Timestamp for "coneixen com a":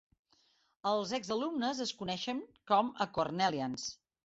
2.01-3.09